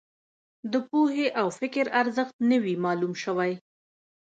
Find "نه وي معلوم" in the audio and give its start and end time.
2.49-3.13